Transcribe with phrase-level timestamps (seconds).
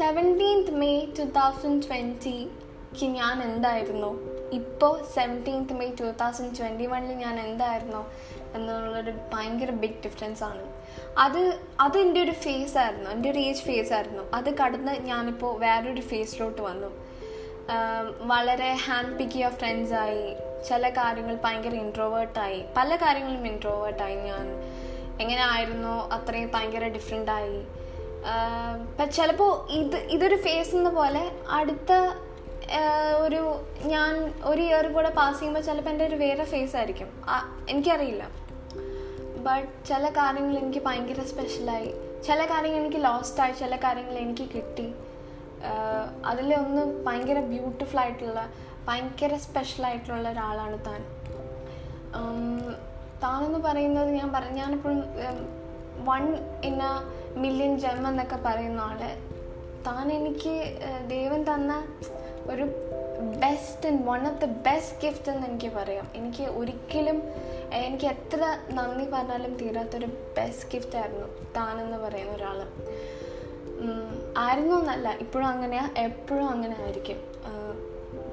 [0.00, 4.10] Seventeenth May two thousand ട്വൻറ്റിക്ക് ഞാൻ എന്തായിരുന്നു?
[4.58, 8.00] ഇപ്പോൾ seventeenth May two thousand twenty വണ്ണിൽ ഞാൻ എന്തായിരുന്നു?
[8.56, 10.64] എന്നുള്ളൊരു ഭയങ്കര ബിഗ് ഡിഫറൻസ് ആണ്.
[11.24, 11.40] അത്
[11.84, 13.08] അത് എൻ്റെ ഒരു ഫേസ് ആയിരുന്നു.
[13.10, 14.24] എൻ്റെ ഒരു ഏജ് ഫേസ് ആയിരുന്നു.
[14.38, 16.90] അത് കടന്ന് ഞാനിപ്പോൾ വേറൊരു ഫേസിലോട്ട് വന്നു.
[18.32, 20.24] വളരെ ഹാൻഡ് പിക്കിയ ഫ്രണ്ട്സായി
[20.68, 24.46] ചില കാര്യങ്ങൾ ഭയങ്കര ഇൻട്രോവേർട്ടായി പല കാര്യങ്ങളും ഇൻട്രോവേർട്ടായി ഞാൻ.
[25.22, 25.94] എങ്ങനെ ആയിരുന്നോ?
[26.16, 27.58] അത്രയും ഭയങ്കര ഡിഫറെൻ്റായി
[29.16, 31.22] ചിലപ്പോൾ ഇത് ഇതൊരു ഫേസ് എന്ന പോലെ
[31.58, 31.92] അടുത്ത
[33.26, 33.40] ഒരു
[33.92, 34.12] ഞാൻ
[34.50, 37.08] ഒരു ഇയർ കൂടെ പാസ് ചെയ്യുമ്പോൾ ചിലപ്പോൾ എൻ്റെ ഒരു വേറെ ഫേസ് ആയിരിക്കും.
[37.70, 38.24] എനിക്കറിയില്ല.
[39.46, 41.90] ബട്ട് ചില കാര്യങ്ങൾ എനിക്ക് ഭയങ്കര സ്പെഷ്യലായി
[42.26, 44.88] ചില കാര്യങ്ങൾ എനിക്ക് ലോസ്റ്റായി ചില കാര്യങ്ങൾ എനിക്ക് കിട്ടി.
[46.30, 48.42] അതിലെ ഒന്ന് ഭയങ്കര ബ്യൂട്ടിഫുൾ ആയിട്ടുള്ള
[48.88, 51.00] ഭയങ്കര സ്പെഷ്യലായിട്ടുള്ള ഒരാളാണ് താൻ.
[53.22, 55.00] താനെന്ന് പറയുന്നത് ഞാൻ പറഞ്ഞു ഞാനിപ്പോഴും
[56.08, 56.22] വൺ
[56.68, 56.84] ഇന്ന
[57.36, 59.10] മില്യൻ ജന്മം എന്നൊക്കെ പറയുന്ന ആള്.
[59.86, 60.54] താൻ എനിക്ക്
[61.06, 61.86] ദൈവം തന്ന
[62.50, 62.64] ഒരു
[63.42, 66.08] best and one of the best gift എന്ന് എനിക്ക് പറയാം.
[66.14, 67.22] എനിക്ക് ഒരിക്കലും
[67.72, 71.26] എനിക്ക് എത്ര നന്ദി പറഞ്ഞാലും തീരാത്തൊരു ബെസ്റ്റ് ഗിഫ്റ്റ് ആയിരുന്നു
[71.56, 72.60] താനെന്ന് പറയുന്ന ഒരാൾ
[74.38, 77.16] ആയിരുന്നു എന്നല്ല ഇപ്പോഴും അങ്ങനെയാണ് എപ്പോഴും അങ്ങനെ ആയിരിക്കും.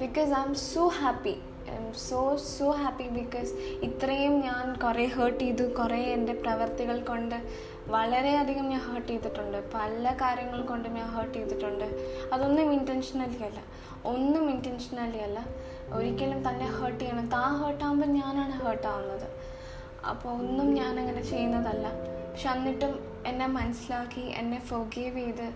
[0.00, 1.40] Because I'm so happy
[1.76, 3.52] I'm so so happy because
[3.86, 7.34] ഇത്രയും ഞാൻ കുറേ ഹേർട്ട് ചെയ്തു കുറേ എൻ്റെ പ്രവർത്തികൾ കൊണ്ട്
[7.88, 9.58] വളരെയധികം ഞാൻ ഹേർട്ട് ചെയ്തിട്ടുണ്ട്.
[9.74, 11.86] പല കാര്യങ്ങൾ കൊണ്ട് ഞാൻ ഹേർട്ട് ചെയ്തിട്ടുണ്ട്.
[12.34, 13.60] അതൊന്നും ഇൻറ്റൻഷനലി അല്ല.
[14.04, 15.38] ഒന്നും ഇൻറ്റൻഷനലി അല്ല.
[15.92, 17.26] ഒരിക്കലും തന്നെ ഹേർട്ട് ചെയ്യണം.
[17.28, 19.28] താൻ ഹേർട്ടാകുമ്പോൾ ഞാനാണ് ഹേർട്ടാവുന്നത്
[20.10, 21.86] അപ്പോൾ ഒന്നും ഞാനങ്ങനെ ചെയ്യുന്നതല്ല.
[22.30, 22.92] പക്ഷെ എന്നിട്ടും
[23.26, 25.48] എന്നെ മനസ്സിലാക്കി എന്നെ ഫോഗീവ് ചെയ്ത്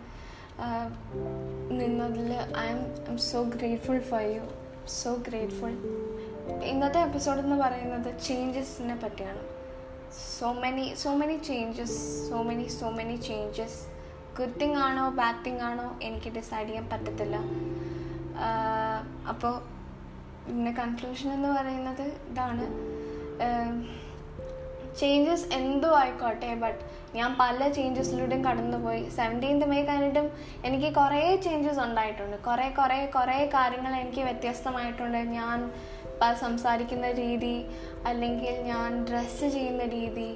[1.80, 2.32] നിന്നതിൽ
[2.72, 2.80] I'm
[3.12, 4.42] I'm so grateful for you
[4.98, 5.74] so grateful
[6.70, 9.42] ഇന്നത്തെ എപ്പിസോഡ് എന്ന് പറയുന്നത് ചേഞ്ചസിനെ പറ്റിയാണ്.
[10.38, 11.98] So many so many changes
[12.28, 13.78] so many so many changes
[14.38, 17.36] good thing ആണോ ബാഡ് തിങ് ആണോ എനിക്ക് ഡിസൈഡ് ചെയ്യാൻ പറ്റത്തില്ല.
[19.32, 19.54] അപ്പോൾ
[20.50, 22.66] ഇതിൻ്റെ കൺക്ലൂഷൻ എന്ന് പറയുന്നത് ഇതാണ്.
[25.00, 26.80] ചേഞ്ചസ് എന്തോ ആയിക്കോട്ടെ ബട്ട്
[27.18, 29.02] ഞാൻ പല ചേഞ്ചസിലൂടെയും കടന്നുപോയി.
[29.16, 30.26] സെവൻറ്റീൻത് മേ കഴിഞ്ഞിട്ടും
[30.68, 32.36] എനിക്ക് കുറേ ചേഞ്ചസ് ഉണ്ടായിട്ടുണ്ട്.
[32.48, 35.18] കുറേ കുറേ കുറേ കാര്യങ്ങൾ എനിക്ക് വ്യത്യസ്തമായിട്ടുണ്ട്.
[35.38, 35.58] ഞാൻ
[36.44, 37.56] സംസാരിക്കുന്ന രീതി
[38.10, 40.28] അല്ലെങ്കിൽ ഞാൻ ഡ്രസ്സ് ചെയ്യുന്ന രീതി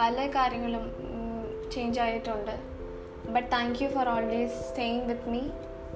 [0.00, 0.86] പല കാര്യങ്ങളും
[1.74, 2.54] ചേഞ്ച് ആയിട്ടുണ്ട്.
[3.34, 5.42] But thank you for always staying with me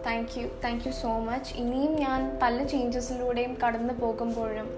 [0.06, 4.68] thank you thank you so much ഇനിയും ഞാൻ പല ചേഞ്ചസിലൂടെയും കടന്നു പോകുമ്പോഴും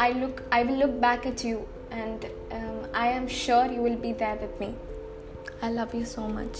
[0.00, 1.58] I look I will look back at you
[1.92, 4.74] and um, I am sure you will be there with me.
[5.60, 6.58] I love you so much.